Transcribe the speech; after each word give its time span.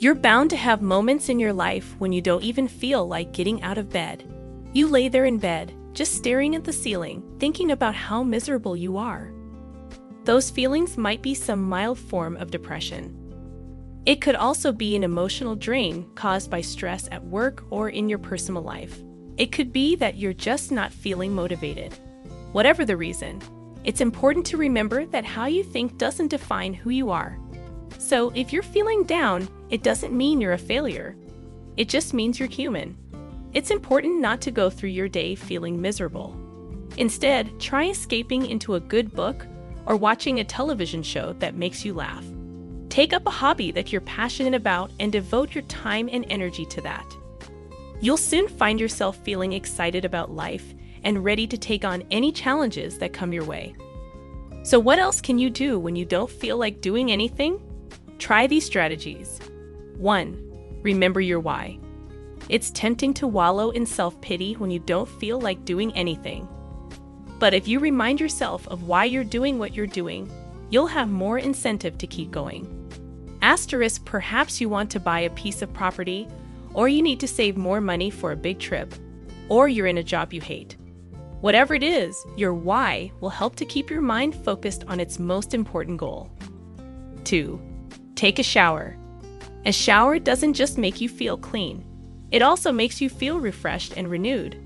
You're 0.00 0.14
bound 0.14 0.48
to 0.48 0.56
have 0.56 0.80
moments 0.80 1.28
in 1.28 1.38
your 1.38 1.52
life 1.52 1.94
when 1.98 2.10
you 2.10 2.22
don't 2.22 2.42
even 2.42 2.68
feel 2.68 3.06
like 3.06 3.34
getting 3.34 3.60
out 3.60 3.76
of 3.76 3.90
bed. 3.90 4.24
You 4.72 4.88
lay 4.88 5.08
there 5.08 5.26
in 5.26 5.36
bed, 5.36 5.74
just 5.92 6.14
staring 6.14 6.54
at 6.54 6.64
the 6.64 6.72
ceiling, 6.72 7.22
thinking 7.38 7.72
about 7.72 7.94
how 7.94 8.22
miserable 8.22 8.74
you 8.74 8.96
are. 8.96 9.30
Those 10.24 10.48
feelings 10.48 10.96
might 10.96 11.20
be 11.20 11.34
some 11.34 11.62
mild 11.62 11.98
form 11.98 12.38
of 12.38 12.50
depression. 12.50 13.14
It 14.06 14.22
could 14.22 14.36
also 14.36 14.72
be 14.72 14.96
an 14.96 15.04
emotional 15.04 15.54
drain 15.54 16.08
caused 16.14 16.50
by 16.50 16.62
stress 16.62 17.06
at 17.12 17.22
work 17.22 17.62
or 17.68 17.90
in 17.90 18.08
your 18.08 18.18
personal 18.18 18.62
life. 18.62 19.02
It 19.36 19.52
could 19.52 19.70
be 19.70 19.96
that 19.96 20.16
you're 20.16 20.32
just 20.32 20.72
not 20.72 20.94
feeling 20.94 21.34
motivated. 21.34 21.92
Whatever 22.52 22.86
the 22.86 22.96
reason, 22.96 23.42
it's 23.84 24.00
important 24.00 24.46
to 24.46 24.56
remember 24.56 25.04
that 25.04 25.26
how 25.26 25.44
you 25.44 25.62
think 25.62 25.98
doesn't 25.98 26.28
define 26.28 26.72
who 26.72 26.88
you 26.88 27.10
are. 27.10 27.38
So 27.98 28.30
if 28.30 28.50
you're 28.50 28.62
feeling 28.62 29.04
down, 29.04 29.46
it 29.70 29.82
doesn't 29.82 30.16
mean 30.16 30.40
you're 30.40 30.52
a 30.52 30.58
failure. 30.58 31.16
It 31.76 31.88
just 31.88 32.12
means 32.12 32.38
you're 32.38 32.48
human. 32.48 32.96
It's 33.52 33.70
important 33.70 34.20
not 34.20 34.40
to 34.42 34.50
go 34.50 34.68
through 34.68 34.90
your 34.90 35.08
day 35.08 35.34
feeling 35.34 35.80
miserable. 35.80 36.36
Instead, 36.96 37.58
try 37.60 37.84
escaping 37.84 38.46
into 38.46 38.74
a 38.74 38.80
good 38.80 39.12
book 39.12 39.46
or 39.86 39.96
watching 39.96 40.40
a 40.40 40.44
television 40.44 41.02
show 41.02 41.32
that 41.34 41.54
makes 41.54 41.84
you 41.84 41.94
laugh. 41.94 42.24
Take 42.88 43.12
up 43.12 43.26
a 43.26 43.30
hobby 43.30 43.70
that 43.70 43.92
you're 43.92 44.00
passionate 44.00 44.54
about 44.54 44.90
and 44.98 45.12
devote 45.12 45.54
your 45.54 45.62
time 45.62 46.08
and 46.12 46.26
energy 46.28 46.66
to 46.66 46.80
that. 46.80 47.06
You'll 48.00 48.16
soon 48.16 48.48
find 48.48 48.80
yourself 48.80 49.16
feeling 49.18 49.52
excited 49.52 50.04
about 50.04 50.32
life 50.32 50.74
and 51.04 51.24
ready 51.24 51.46
to 51.46 51.56
take 51.56 51.84
on 51.84 52.02
any 52.10 52.32
challenges 52.32 52.98
that 52.98 53.12
come 53.12 53.32
your 53.32 53.44
way. 53.44 53.74
So, 54.62 54.78
what 54.78 54.98
else 54.98 55.20
can 55.20 55.38
you 55.38 55.48
do 55.48 55.78
when 55.78 55.96
you 55.96 56.04
don't 56.04 56.30
feel 56.30 56.56
like 56.56 56.80
doing 56.80 57.10
anything? 57.10 57.60
Try 58.18 58.46
these 58.46 58.66
strategies. 58.66 59.40
1. 60.00 60.80
Remember 60.82 61.20
your 61.20 61.40
why. 61.40 61.78
It's 62.48 62.70
tempting 62.70 63.12
to 63.14 63.26
wallow 63.26 63.70
in 63.70 63.84
self 63.84 64.18
pity 64.22 64.54
when 64.54 64.70
you 64.70 64.78
don't 64.78 65.08
feel 65.08 65.38
like 65.38 65.66
doing 65.66 65.94
anything. 65.94 66.48
But 67.38 67.52
if 67.52 67.68
you 67.68 67.80
remind 67.80 68.18
yourself 68.18 68.66
of 68.68 68.84
why 68.84 69.04
you're 69.04 69.24
doing 69.24 69.58
what 69.58 69.74
you're 69.74 69.86
doing, 69.86 70.32
you'll 70.70 70.86
have 70.86 71.10
more 71.10 71.38
incentive 71.38 71.98
to 71.98 72.06
keep 72.06 72.30
going. 72.30 72.66
Asterisk, 73.42 74.04
perhaps 74.06 74.60
you 74.60 74.70
want 74.70 74.90
to 74.90 75.00
buy 75.00 75.20
a 75.20 75.30
piece 75.30 75.60
of 75.60 75.72
property, 75.72 76.26
or 76.72 76.88
you 76.88 77.02
need 77.02 77.20
to 77.20 77.28
save 77.28 77.56
more 77.56 77.80
money 77.80 78.10
for 78.10 78.32
a 78.32 78.36
big 78.36 78.58
trip, 78.58 78.94
or 79.48 79.68
you're 79.68 79.86
in 79.86 79.98
a 79.98 80.02
job 80.02 80.32
you 80.32 80.40
hate. 80.40 80.76
Whatever 81.40 81.74
it 81.74 81.82
is, 81.82 82.16
your 82.36 82.54
why 82.54 83.12
will 83.20 83.30
help 83.30 83.56
to 83.56 83.66
keep 83.66 83.90
your 83.90 84.02
mind 84.02 84.34
focused 84.34 84.84
on 84.88 84.98
its 84.98 85.18
most 85.18 85.52
important 85.52 85.98
goal. 85.98 86.30
2. 87.24 87.60
Take 88.14 88.38
a 88.38 88.42
shower. 88.42 88.96
A 89.66 89.72
shower 89.72 90.18
doesn't 90.18 90.54
just 90.54 90.78
make 90.78 91.00
you 91.00 91.08
feel 91.08 91.36
clean, 91.36 91.84
it 92.30 92.42
also 92.42 92.72
makes 92.72 93.00
you 93.00 93.08
feel 93.08 93.40
refreshed 93.40 93.94
and 93.96 94.08
renewed. 94.08 94.56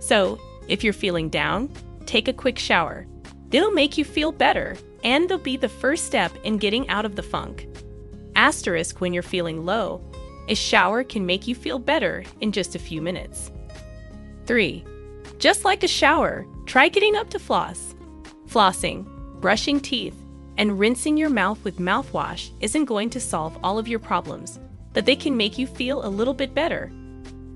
So, 0.00 0.38
if 0.68 0.82
you're 0.82 0.92
feeling 0.92 1.28
down, 1.28 1.70
take 2.06 2.28
a 2.28 2.32
quick 2.32 2.58
shower. 2.58 3.06
It'll 3.52 3.70
make 3.70 3.96
you 3.96 4.04
feel 4.04 4.32
better, 4.32 4.76
and 5.04 5.28
they'll 5.28 5.38
be 5.38 5.56
the 5.56 5.68
first 5.68 6.06
step 6.06 6.32
in 6.44 6.58
getting 6.58 6.88
out 6.88 7.04
of 7.04 7.16
the 7.16 7.22
funk. 7.22 7.68
Asterisk 8.34 9.00
when 9.00 9.12
you're 9.12 9.22
feeling 9.22 9.64
low, 9.64 10.02
a 10.48 10.54
shower 10.54 11.04
can 11.04 11.24
make 11.24 11.46
you 11.46 11.54
feel 11.54 11.78
better 11.78 12.24
in 12.40 12.52
just 12.52 12.74
a 12.74 12.80
few 12.80 13.00
minutes. 13.00 13.50
3. 14.46 14.84
Just 15.38 15.64
like 15.64 15.82
a 15.82 15.88
shower, 15.88 16.46
try 16.66 16.88
getting 16.88 17.16
up 17.16 17.30
to 17.30 17.38
floss. 17.38 17.94
Flossing, 18.48 19.06
brushing 19.40 19.80
teeth, 19.80 20.16
and 20.56 20.78
rinsing 20.78 21.16
your 21.16 21.30
mouth 21.30 21.62
with 21.64 21.78
mouthwash 21.78 22.50
isn't 22.60 22.84
going 22.84 23.10
to 23.10 23.20
solve 23.20 23.58
all 23.62 23.78
of 23.78 23.88
your 23.88 23.98
problems, 23.98 24.60
but 24.92 25.06
they 25.06 25.16
can 25.16 25.36
make 25.36 25.58
you 25.58 25.66
feel 25.66 26.04
a 26.04 26.08
little 26.08 26.34
bit 26.34 26.54
better. 26.54 26.92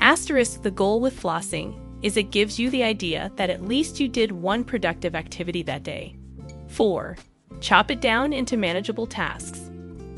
Asterisk 0.00 0.62
the 0.62 0.70
goal 0.70 1.00
with 1.00 1.20
flossing 1.20 1.78
is 2.02 2.16
it 2.16 2.30
gives 2.30 2.58
you 2.58 2.70
the 2.70 2.82
idea 2.82 3.32
that 3.36 3.50
at 3.50 3.64
least 3.64 3.98
you 3.98 4.08
did 4.08 4.30
one 4.30 4.62
productive 4.62 5.14
activity 5.14 5.62
that 5.62 5.82
day. 5.82 6.16
4. 6.68 7.16
Chop 7.60 7.90
it 7.90 8.00
down 8.00 8.32
into 8.32 8.56
manageable 8.56 9.06
tasks. 9.06 9.70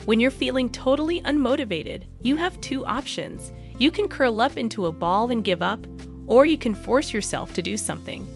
When 0.05 0.21
you're 0.21 0.31
feeling 0.31 0.71
totally 0.71 1.21
unmotivated, 1.23 2.05
you 2.23 2.37
have 2.37 2.61
two 2.61 2.85
options. 2.85 3.53
You 3.79 3.91
can 3.91 4.09
curl 4.09 4.41
up 4.41 4.57
into 4.57 4.87
a 4.87 4.93
ball 4.93 5.31
and 5.31 5.45
give 5.45 5.63
up, 5.63 5.87
or 6.27 6.47
you 6.47 6.59
can 6.59 6.75
force 6.75 7.13
yourself 7.13 7.55
to 7.55 7.63
do 7.63 7.77
something. 7.77 8.27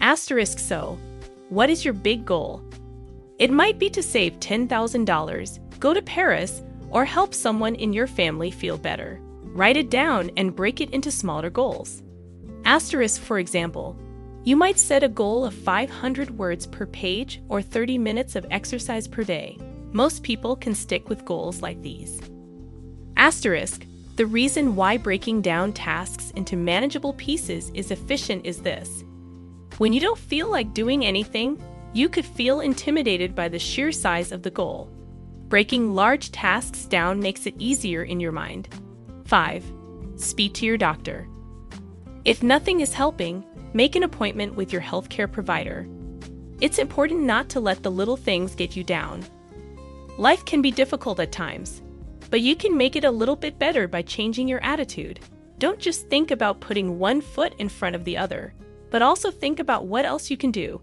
Asterisk 0.00 0.58
so, 0.58 0.98
what 1.48 1.70
is 1.70 1.84
your 1.84 1.94
big 1.94 2.24
goal? 2.24 2.62
It 3.38 3.50
might 3.50 3.78
be 3.78 3.90
to 3.90 4.02
save 4.02 4.40
$10,000, 4.40 5.78
go 5.78 5.92
to 5.92 6.00
Paris, 6.00 6.62
or 6.90 7.04
help 7.04 7.34
someone 7.34 7.74
in 7.74 7.92
your 7.92 8.06
family 8.06 8.50
feel 8.50 8.78
better. 8.78 9.20
Write 9.42 9.76
it 9.76 9.90
down 9.90 10.30
and 10.38 10.56
break 10.56 10.80
it 10.80 10.90
into 10.90 11.10
smaller 11.10 11.50
goals. 11.50 12.02
Asterisk, 12.64 13.20
for 13.20 13.38
example, 13.38 13.94
you 14.44 14.56
might 14.56 14.78
set 14.78 15.02
a 15.02 15.08
goal 15.08 15.44
of 15.44 15.52
500 15.52 16.30
words 16.38 16.66
per 16.66 16.86
page 16.86 17.42
or 17.48 17.60
30 17.60 17.98
minutes 17.98 18.36
of 18.36 18.46
exercise 18.50 19.06
per 19.06 19.22
day. 19.22 19.58
Most 19.92 20.22
people 20.22 20.56
can 20.56 20.74
stick 20.74 21.08
with 21.08 21.24
goals 21.24 21.60
like 21.60 21.82
these. 21.82 22.20
Asterisk, 23.18 23.84
the 24.16 24.26
reason 24.26 24.76
why 24.76 24.96
breaking 24.96 25.42
down 25.42 25.74
tasks 25.74 26.30
into 26.36 26.56
manageable 26.56 27.12
pieces 27.14 27.70
is 27.74 27.90
efficient 27.90 28.46
is 28.46 28.62
this. 28.62 29.04
When 29.76 29.92
you 29.92 30.00
don't 30.00 30.18
feel 30.18 30.50
like 30.50 30.72
doing 30.72 31.04
anything, 31.04 31.62
you 31.96 32.10
could 32.10 32.26
feel 32.26 32.60
intimidated 32.60 33.34
by 33.34 33.48
the 33.48 33.58
sheer 33.58 33.90
size 33.90 34.30
of 34.30 34.42
the 34.42 34.50
goal. 34.50 34.90
Breaking 35.48 35.94
large 35.94 36.30
tasks 36.30 36.84
down 36.84 37.20
makes 37.20 37.46
it 37.46 37.54
easier 37.58 38.02
in 38.02 38.20
your 38.20 38.32
mind. 38.32 38.68
5. 39.24 39.64
Speak 40.16 40.52
to 40.54 40.66
your 40.66 40.76
doctor. 40.76 41.26
If 42.26 42.42
nothing 42.42 42.80
is 42.80 42.92
helping, 42.92 43.42
make 43.72 43.96
an 43.96 44.02
appointment 44.02 44.54
with 44.56 44.74
your 44.74 44.82
healthcare 44.82 45.30
provider. 45.30 45.88
It's 46.60 46.78
important 46.78 47.22
not 47.22 47.48
to 47.50 47.60
let 47.60 47.82
the 47.82 47.90
little 47.90 48.18
things 48.18 48.54
get 48.54 48.76
you 48.76 48.84
down. 48.84 49.24
Life 50.18 50.44
can 50.44 50.60
be 50.60 50.70
difficult 50.70 51.18
at 51.18 51.32
times, 51.32 51.80
but 52.28 52.42
you 52.42 52.56
can 52.56 52.76
make 52.76 52.96
it 52.96 53.04
a 53.04 53.10
little 53.10 53.36
bit 53.36 53.58
better 53.58 53.88
by 53.88 54.02
changing 54.02 54.48
your 54.48 54.62
attitude. 54.62 55.20
Don't 55.58 55.78
just 55.78 56.10
think 56.10 56.30
about 56.30 56.60
putting 56.60 56.98
one 56.98 57.22
foot 57.22 57.54
in 57.58 57.70
front 57.70 57.96
of 57.96 58.04
the 58.04 58.18
other, 58.18 58.52
but 58.90 59.00
also 59.00 59.30
think 59.30 59.60
about 59.60 59.86
what 59.86 60.04
else 60.04 60.30
you 60.30 60.36
can 60.36 60.50
do. 60.50 60.82